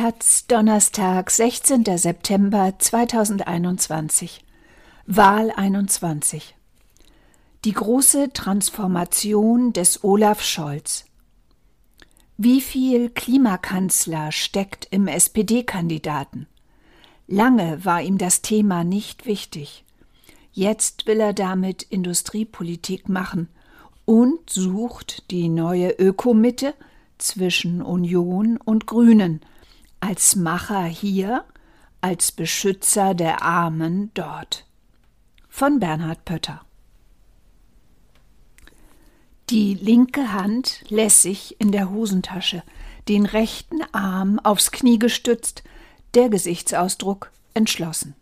[0.00, 1.84] Taz, Donnerstag, 16.
[1.98, 4.42] September 2021.
[5.04, 6.56] Wahl 21.
[7.66, 11.04] Die große Transformation des Olaf Scholz.
[12.38, 16.46] Wie viel Klimakanzler steckt im SPD-Kandidaten?
[17.26, 19.84] Lange war ihm das Thema nicht wichtig.
[20.50, 23.50] Jetzt will er damit Industriepolitik machen
[24.06, 26.72] und sucht die neue Ökomitte
[27.18, 29.42] zwischen Union und Grünen,
[30.00, 31.44] als Macher hier,
[32.00, 34.66] als Beschützer der Armen dort.
[35.48, 36.62] Von Bernhard Pötter.
[39.50, 42.62] Die linke Hand lässig in der Hosentasche,
[43.08, 45.64] den rechten Arm aufs Knie gestützt,
[46.14, 48.14] der Gesichtsausdruck entschlossen.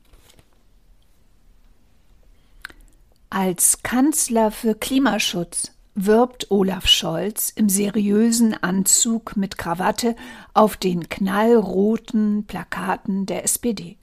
[3.31, 5.73] Als Kanzler für Klimaschutz
[6.07, 10.15] wirbt Olaf Scholz im seriösen Anzug mit Krawatte
[10.55, 13.97] auf den knallroten Plakaten der SPD.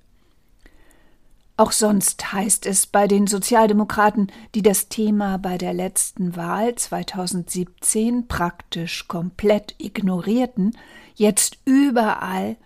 [1.58, 8.28] Auch sonst heißt es bei den Sozialdemokraten, die das Thema bei der letzten Wahl 2017
[8.28, 10.78] praktisch komplett ignorierten,
[11.16, 12.58] jetzt überall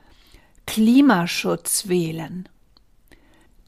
[0.66, 2.50] Klimaschutz wählen.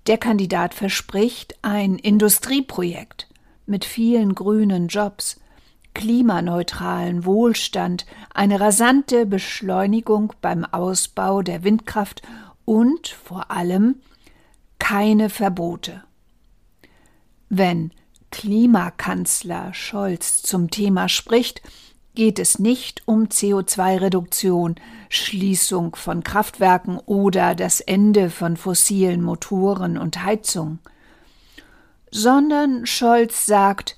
[0.08, 3.28] Der Kandidat verspricht ein Industrieprojekt
[3.68, 5.40] mit vielen grünen Jobs,
[5.94, 12.22] klimaneutralen Wohlstand, eine rasante Beschleunigung beim Ausbau der Windkraft
[12.66, 13.95] und vor allem
[14.80, 16.03] keine Verbote.
[17.50, 17.92] Wenn
[18.31, 21.62] Klimakanzler Scholz zum Thema spricht,
[22.16, 24.75] geht es nicht um CO2-Reduktion,
[25.09, 30.80] Schließung von Kraftwerken oder das Ende von fossilen Motoren und Heizung,
[32.09, 33.97] sondern Scholz sagt,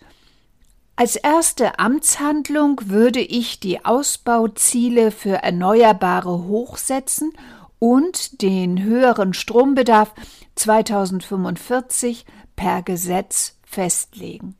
[0.95, 7.33] als erste Amtshandlung würde ich die Ausbauziele für Erneuerbare hochsetzen
[7.79, 10.13] und den höheren Strombedarf
[10.55, 14.55] 2045 per Gesetz festlegen.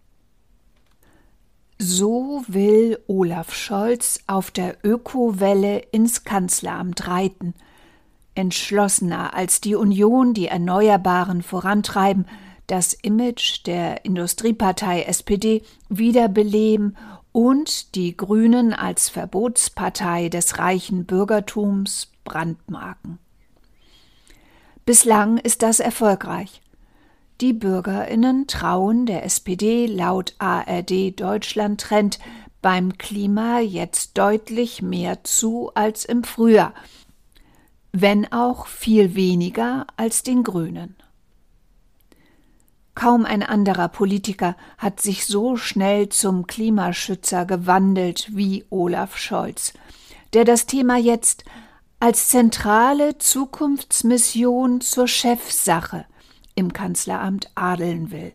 [1.78, 7.54] So will Olaf Scholz auf der Ökowelle ins Kanzleramt reiten,
[8.36, 12.26] entschlossener als die Union die Erneuerbaren vorantreiben,
[12.68, 16.98] das Image der Industriepartei SPD wiederbeleben
[17.32, 23.20] und die Grünen als Verbotspartei des reichen Bürgertums brandmarken.
[24.86, 26.62] Bislang ist das erfolgreich.
[27.42, 32.20] Die Bürgerinnen trauen der SPD laut ARD Deutschland Trend
[32.62, 36.74] beim Klima jetzt deutlich mehr zu als im Frühjahr,
[37.92, 40.96] wenn auch viel weniger als den Grünen.
[42.96, 49.74] Kaum ein anderer Politiker hat sich so schnell zum Klimaschützer gewandelt wie Olaf Scholz,
[50.34, 51.44] der das Thema jetzt
[52.00, 56.06] als zentrale Zukunftsmission zur Chefsache
[56.54, 58.34] im Kanzleramt adeln will.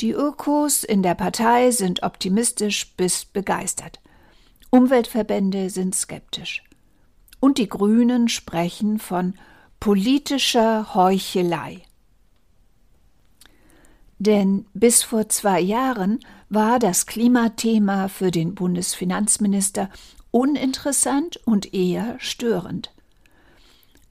[0.00, 4.00] Die Ökos in der Partei sind optimistisch bis begeistert.
[4.70, 6.62] Umweltverbände sind skeptisch.
[7.40, 9.34] Und die Grünen sprechen von
[9.80, 11.82] politischer Heuchelei.
[14.24, 19.90] Denn bis vor zwei Jahren war das Klimathema für den Bundesfinanzminister
[20.30, 22.92] uninteressant und eher störend.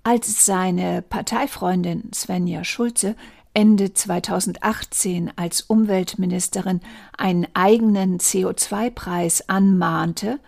[0.03, 3.15] Als seine Parteifreundin Svenja Schulze
[3.53, 6.81] Ende 2018 als Umweltministerin
[7.17, 10.41] einen eigenen CO2-Preis anmahnte,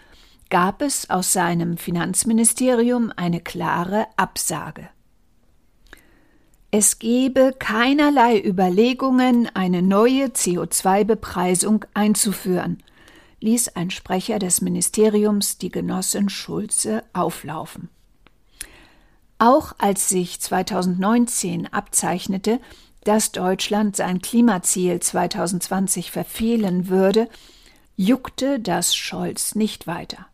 [0.49, 4.89] gab es aus seinem Finanzministerium eine klare Absage.
[6.75, 12.81] Es gebe keinerlei Überlegungen, eine neue CO2-Bepreisung einzuführen,
[13.41, 17.89] ließ ein Sprecher des Ministeriums die Genossin Schulze auflaufen.
[19.37, 22.59] Auch als sich 2019 abzeichnete,
[23.03, 27.29] dass Deutschland sein Klimaziel 2020 verfehlen würde,
[27.97, 30.25] juckte das Scholz nicht weiter.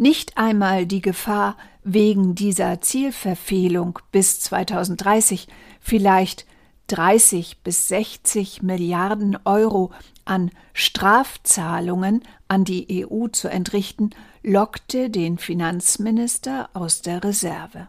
[0.00, 5.48] Nicht einmal die Gefahr, wegen dieser Zielverfehlung bis 2030
[5.80, 6.46] vielleicht
[6.86, 9.90] 30 bis 60 Milliarden Euro
[10.24, 14.10] an Strafzahlungen an die EU zu entrichten,
[14.44, 17.88] lockte den Finanzminister aus der Reserve.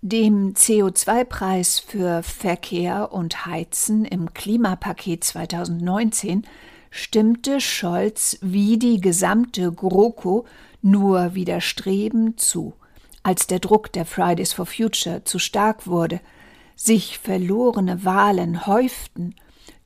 [0.00, 6.46] Dem CO2-Preis für Verkehr und Heizen im Klimapaket 2019
[6.96, 10.44] stimmte Scholz wie die gesamte GroKo
[10.80, 12.74] nur widerstrebend zu,
[13.24, 16.20] als der Druck der Fridays for Future zu stark wurde,
[16.76, 19.34] sich verlorene Wahlen häuften,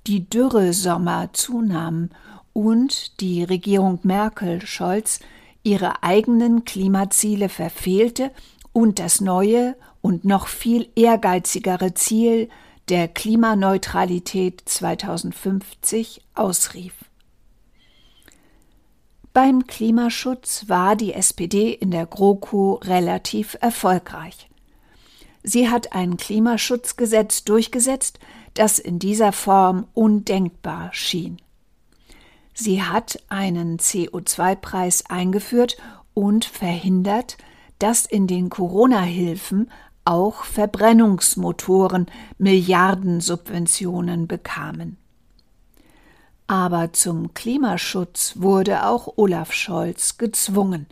[0.07, 2.11] die Dürresommer zunahmen
[2.53, 5.21] und die Regierung Merkel-Scholz
[5.63, 8.33] ihre eigenen Klimaziele verfehlte
[8.75, 12.51] und das neue und noch viel ehrgeizigere Ziel
[12.91, 16.98] der Klimaneutralität 2050 ausrief.
[19.33, 24.49] Beim Klimaschutz war die SPD in der GroKo relativ erfolgreich.
[25.43, 28.19] Sie hat ein Klimaschutzgesetz durchgesetzt,
[28.55, 31.39] das in dieser Form undenkbar schien.
[32.53, 35.77] Sie hat einen CO2-Preis eingeführt
[36.13, 37.37] und verhindert,
[37.79, 39.71] dass in den Corona-Hilfen
[40.05, 42.07] auch Verbrennungsmotoren
[42.39, 44.97] Milliardensubventionen bekamen.
[46.49, 50.87] Aber zum Klimaschutz wurde auch Olaf Scholz gezwungen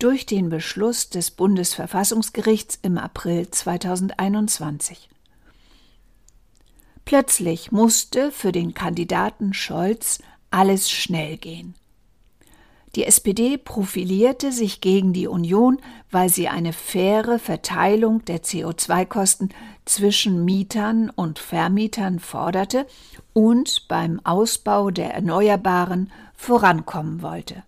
[0.00, 5.08] durch den Beschluss des Bundesverfassungsgerichts im April 2021.
[7.04, 10.18] Plötzlich musste für den Kandidaten Scholz
[10.50, 11.74] alles schnell gehen.
[12.94, 15.80] Die SPD profilierte sich gegen die Union,
[16.10, 19.48] weil sie eine faire Verteilung der CO2-Kosten
[19.84, 22.86] zwischen Mietern und Vermietern forderte
[23.32, 27.64] und beim Ausbau der Erneuerbaren vorankommen wollte.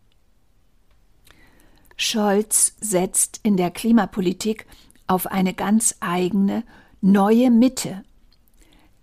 [1.96, 4.66] Scholz setzt in der Klimapolitik
[5.06, 6.62] auf eine ganz eigene,
[7.00, 8.04] neue Mitte.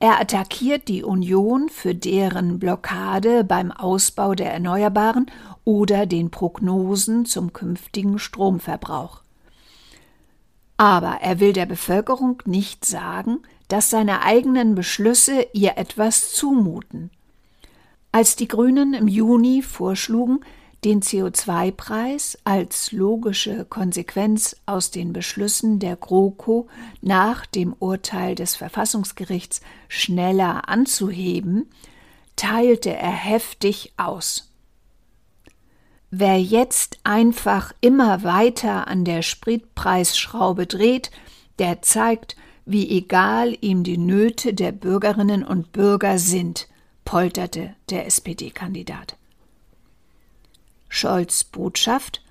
[0.03, 5.27] Er attackiert die Union für deren Blockade beim Ausbau der Erneuerbaren
[5.63, 9.21] oder den Prognosen zum künftigen Stromverbrauch.
[10.75, 17.09] Aber er will der Bevölkerung nicht sagen, dass seine eigenen Beschlüsse ihr etwas zumuten.
[18.11, 20.41] Als die Grünen im Juni vorschlugen,
[20.85, 26.67] den CO2-Preis als logische Konsequenz aus den Beschlüssen der GroKo
[27.01, 31.69] nach dem Urteil des Verfassungsgerichts schneller anzuheben,
[32.35, 34.49] teilte er heftig aus.
[36.11, 41.09] Wer jetzt einfach immer weiter an der Spritpreisschraube dreht,
[41.59, 46.67] der zeigt, wie egal ihm die Nöte der Bürgerinnen und Bürger sind,
[47.03, 49.17] polterte der SPD-Kandidat.
[50.93, 52.21] Scholz Botschaft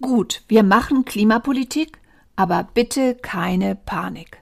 [0.00, 1.98] Gut, wir machen Klimapolitik,
[2.34, 4.38] aber bitte keine Panik.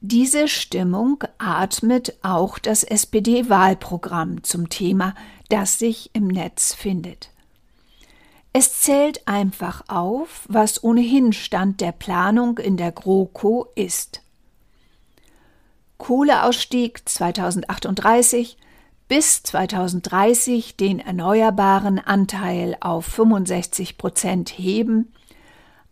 [0.00, 5.14] Diese Stimmung atmet auch das SPD-Wahlprogramm zum Thema
[5.48, 7.30] das sich im Netz findet.
[8.52, 14.22] Es zählt einfach auf, was ohnehin Stand der Planung in der GroKo ist.
[15.98, 18.56] Kohleausstieg 2038
[19.08, 25.12] bis 2030 den erneuerbaren Anteil auf 65 Prozent heben,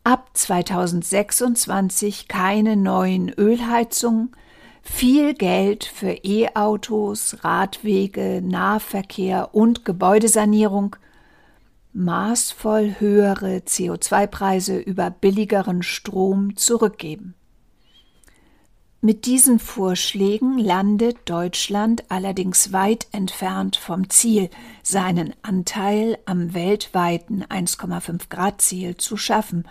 [0.04, 4.32] ab 2026 keine neuen Ölheizungen,
[4.82, 10.96] viel Geld für E-Autos, Radwege, Nahverkehr und Gebäudesanierung,
[11.92, 17.34] maßvoll höhere CO2-Preise über billigeren Strom zurückgeben.
[19.04, 24.48] Mit diesen Vorschlägen landet Deutschland allerdings weit entfernt vom Ziel,
[24.84, 29.66] seinen Anteil am weltweiten 1,5 Grad Ziel zu schaffen,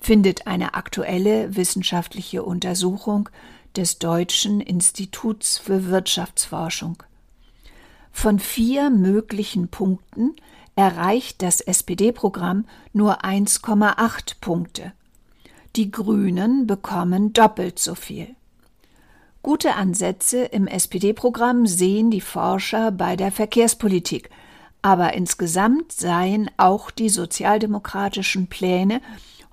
[0.00, 3.28] findet eine aktuelle wissenschaftliche Untersuchung
[3.76, 7.00] des Deutschen Instituts für Wirtschaftsforschung.
[8.10, 10.34] Von vier möglichen Punkten
[10.74, 14.92] erreicht das SPD-Programm nur 1,8 Punkte.
[15.76, 18.34] Die Grünen bekommen doppelt so viel.
[19.44, 24.30] Gute Ansätze im SPD-Programm sehen die Forscher bei der Verkehrspolitik,
[24.80, 29.02] aber insgesamt seien auch die sozialdemokratischen Pläne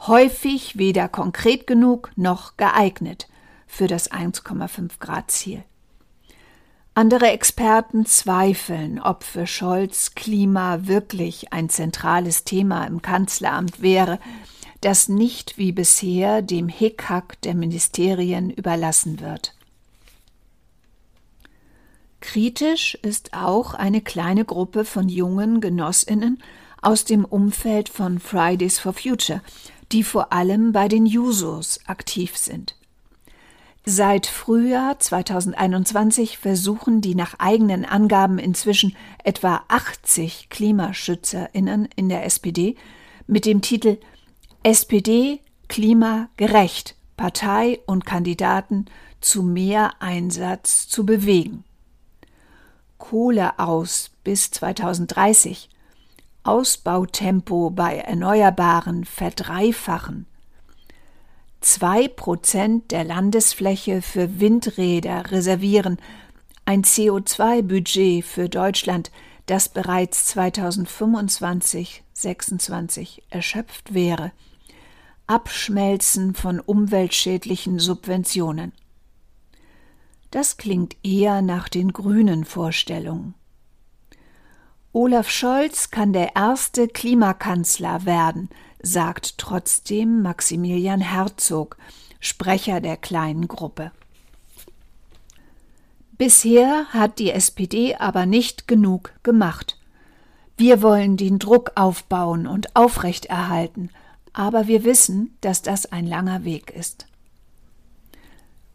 [0.07, 3.27] häufig weder konkret genug noch geeignet
[3.67, 5.61] für das 1,5 Grad Ziel.
[6.93, 14.19] Andere Experten zweifeln, ob für Scholz Klima wirklich ein zentrales Thema im Kanzleramt wäre,
[14.79, 19.53] das nicht wie bisher dem Hickhack der Ministerien überlassen wird.
[22.21, 26.41] Kritisch ist auch eine kleine Gruppe von jungen Genossinnen
[26.81, 29.41] aus dem Umfeld von Fridays for Future,
[29.91, 32.75] die vor allem bei den Jusos aktiv sind.
[33.83, 42.75] Seit Frühjahr 2021 versuchen die nach eigenen Angaben inzwischen etwa 80 Klimaschützerinnen in der SPD
[43.25, 43.97] mit dem Titel
[44.61, 48.85] SPD klimagerecht Partei und Kandidaten
[49.19, 51.63] zu mehr Einsatz zu bewegen.
[53.01, 55.69] Kohle aus bis 2030,
[56.43, 60.27] Ausbautempo bei Erneuerbaren verdreifachen,
[61.61, 65.97] zwei Prozent der Landesfläche für Windräder reservieren,
[66.63, 69.11] ein CO2-Budget für Deutschland,
[69.47, 74.31] das bereits 2025 26 erschöpft wäre.
[75.25, 78.73] Abschmelzen von umweltschädlichen Subventionen.
[80.31, 83.35] Das klingt eher nach den grünen Vorstellungen.
[84.93, 88.49] Olaf Scholz kann der erste Klimakanzler werden,
[88.81, 91.77] sagt trotzdem Maximilian Herzog,
[92.19, 93.91] Sprecher der kleinen Gruppe.
[96.17, 99.79] Bisher hat die SPD aber nicht genug gemacht.
[100.55, 103.89] Wir wollen den Druck aufbauen und aufrechterhalten,
[104.31, 107.07] aber wir wissen, dass das ein langer Weg ist.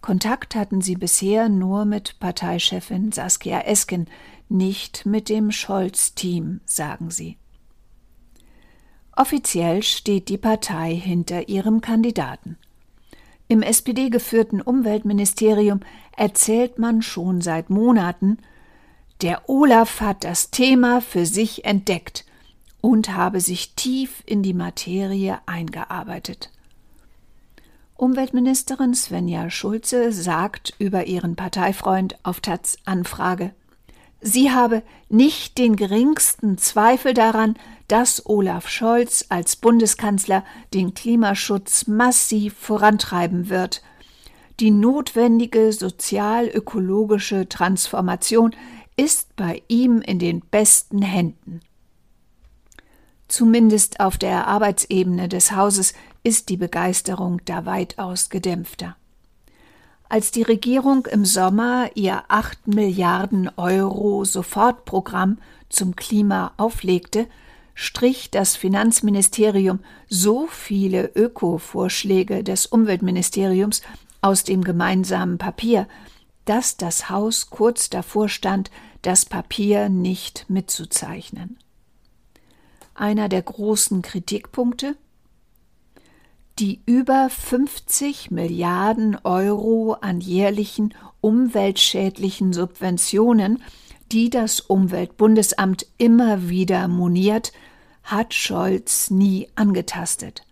[0.07, 4.07] Kontakt hatten sie bisher nur mit Parteichefin Saskia Esken,
[4.49, 7.39] nicht mit dem Scholz-Team, sagen sie.
[9.17, 12.57] Offiziell steht die Partei hinter ihrem Kandidaten.
[13.49, 15.81] Im SPD-geführten Umweltministerium
[16.17, 18.39] erzählt man schon seit Monaten,
[19.23, 22.25] der Olaf hat das Thema für sich entdeckt
[22.81, 26.53] und habe sich tief in die Materie eingearbeitet.
[27.99, 33.55] Umweltministerin Svenja Schulze sagt über ihren Parteifreund auf Taz Anfrage,
[34.21, 37.55] sie habe nicht den geringsten Zweifel daran,
[37.89, 43.83] dass Olaf Scholz als Bundeskanzler den Klimaschutz massiv vorantreiben wird.
[44.61, 48.55] Die notwendige sozial-ökologische Transformation
[48.97, 51.61] ist bei ihm in den besten Händen.
[53.29, 55.95] Zumindest auf der Arbeitsebene des Hauses
[56.27, 58.97] ist die Begeisterung da weitaus gedämpfter.
[60.09, 67.29] Als die Regierung im Sommer ihr 8 Milliarden Euro Sofortprogramm zum Klima auflegte,
[67.75, 69.79] strich das Finanzministerium
[70.09, 73.83] so viele Öko-Vorschläge des Umweltministeriums
[74.21, 75.87] aus dem gemeinsamen Papier,
[76.45, 81.57] dass das Haus kurz davor stand, das Papier nicht mitzuzeichnen.
[82.97, 84.97] Einer der großen Kritikpunkte
[86.59, 93.63] die über 50 Milliarden Euro an jährlichen umweltschädlichen Subventionen,
[94.13, 97.53] die das Umweltbundesamt immer wieder moniert,
[98.05, 100.45] hat Scholz nie angetastet.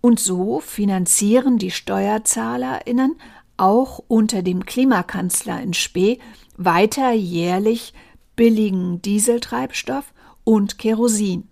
[0.00, 3.16] Und so finanzieren die Steuerzahlerinnen
[3.56, 6.20] auch unter dem Klimakanzler in Spee
[6.56, 7.94] weiter jährlich
[8.36, 10.12] billigen Dieseltreibstoff
[10.44, 11.48] und Kerosin.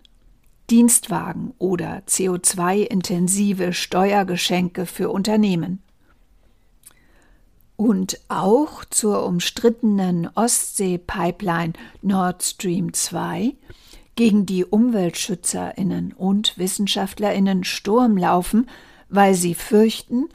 [0.70, 5.82] Dienstwagen oder CO2-intensive Steuergeschenke für Unternehmen.
[7.76, 13.54] Und auch zur umstrittenen Ostsee-Pipeline Nord Stream 2,
[14.16, 18.68] gegen die Umweltschützerinnen und Wissenschaftlerinnen Sturm laufen,
[19.08, 20.28] weil sie fürchten,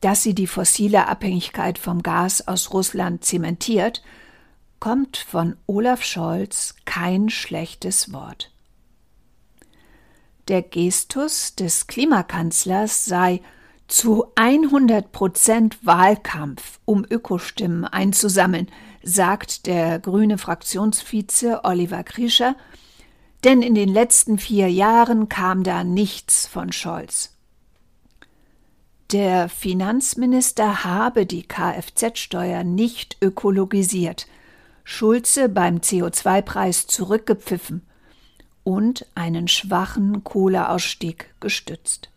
[0.00, 4.02] dass sie die fossile Abhängigkeit vom Gas aus Russland zementiert,
[4.80, 8.50] kommt von Olaf Scholz kein schlechtes Wort.
[10.48, 13.42] Der Gestus des Klimakanzlers sei
[13.88, 18.68] zu 100 Prozent Wahlkampf, um Ökostimmen einzusammeln,
[19.02, 22.54] sagt der grüne Fraktionsvize Oliver Krischer,
[23.42, 27.36] denn in den letzten vier Jahren kam da nichts von Scholz.
[29.10, 34.26] Der Finanzminister habe die Kfz-Steuer nicht ökologisiert,
[34.84, 37.85] Schulze beim CO2-Preis zurückgepfiffen
[38.66, 42.08] und einen schwachen Kohleausstieg gestützt.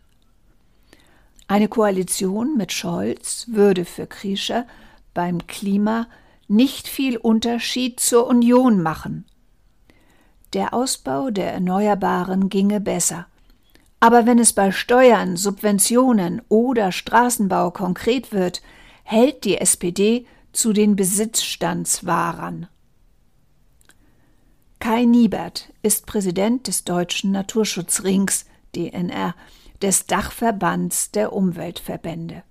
[1.48, 4.66] Eine Koalition mit Scholz würde für Krischer
[5.14, 6.08] beim Klima
[6.48, 9.26] nicht viel Unterschied zur Union machen.
[10.54, 13.28] Der Ausbau der Erneuerbaren ginge besser.
[14.00, 18.64] Aber wenn es bei Steuern, Subventionen oder Straßenbau konkret wird,
[19.04, 22.68] hält die SPD zu den Besitzstandswahrern.
[24.80, 28.46] Kai Niebert ist Präsident des Deutschen Naturschutzrings
[28.76, 29.36] DNR,
[29.82, 32.44] des Dachverbands der Umweltverbände.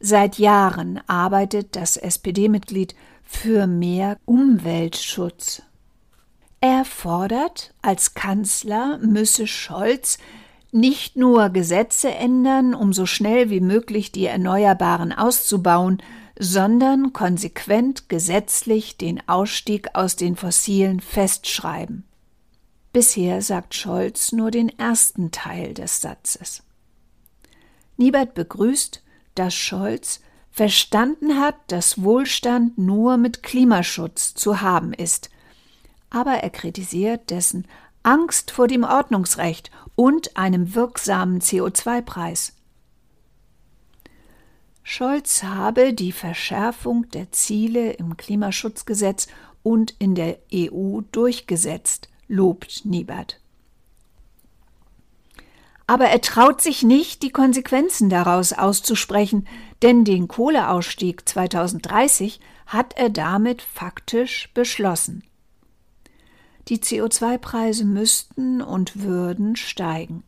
[0.00, 5.62] Seit Jahren arbeitet das SPD-Mitglied für mehr Umweltschutz.
[6.60, 10.16] Er fordert, als Kanzler müsse Scholz
[10.72, 16.02] nicht nur Gesetze ändern, um so schnell wie möglich die Erneuerbaren auszubauen,
[16.38, 22.04] sondern konsequent gesetzlich den Ausstieg aus den Fossilen festschreiben.
[22.92, 26.62] Bisher sagt Scholz nur den ersten Teil des Satzes.
[27.96, 29.02] Niebert begrüßt,
[29.34, 35.30] dass Scholz verstanden hat, dass Wohlstand nur mit Klimaschutz zu haben ist,
[36.10, 37.66] aber er kritisiert dessen
[38.02, 42.54] Angst vor dem Ordnungsrecht und einem wirksamen CO2-Preis.
[44.82, 49.28] Scholz habe die Verschärfung der Ziele im Klimaschutzgesetz
[49.62, 53.38] und in der EU durchgesetzt, lobt Niebert.
[55.86, 59.46] Aber er traut sich nicht, die Konsequenzen daraus auszusprechen,
[59.82, 65.22] denn den Kohleausstieg 2030 hat er damit faktisch beschlossen.
[66.68, 70.22] Die CO2-Preise müssten und würden steigen.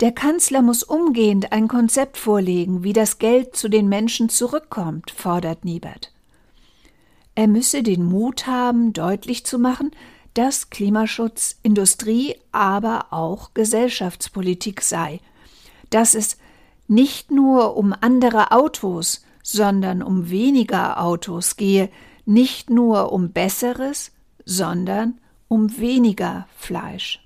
[0.00, 5.64] Der Kanzler muss umgehend ein Konzept vorlegen, wie das Geld zu den Menschen zurückkommt, fordert
[5.64, 6.12] Niebert.
[7.34, 9.92] Er müsse den Mut haben, deutlich zu machen,
[10.34, 15.20] dass Klimaschutz Industrie, aber auch Gesellschaftspolitik sei,
[15.90, 16.36] dass es
[16.88, 21.90] nicht nur um andere Autos, sondern um weniger Autos gehe,
[22.24, 24.12] nicht nur um besseres,
[24.44, 27.20] sondern um weniger Fleisch.